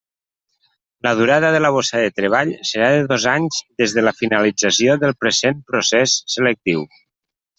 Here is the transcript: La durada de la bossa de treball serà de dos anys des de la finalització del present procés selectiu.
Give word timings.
La 1.07 1.11
durada 1.19 1.51
de 1.55 1.59
la 1.65 1.69
bossa 1.75 1.99
de 2.03 2.07
treball 2.19 2.53
serà 2.69 2.87
de 2.95 3.03
dos 3.11 3.27
anys 3.33 3.59
des 3.83 3.95
de 3.97 4.05
la 4.07 4.15
finalització 4.23 4.97
del 5.05 5.15
present 5.25 5.63
procés 5.73 6.19
selectiu. 6.37 6.85